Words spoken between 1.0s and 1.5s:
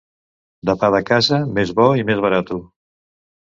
casa